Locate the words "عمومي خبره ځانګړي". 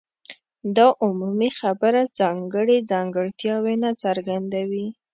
1.03-2.77